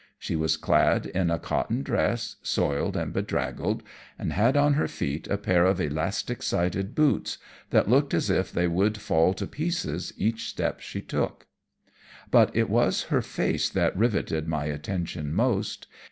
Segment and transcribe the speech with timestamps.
[0.17, 3.83] She was clad in a cotton dress, soiled and bedraggled,
[4.17, 7.37] and had on her feet a pair of elastic sided boots,
[7.69, 11.45] that looked as if they would fall to pieces each step she took.
[12.31, 15.85] But it was her face that riveted my attention most.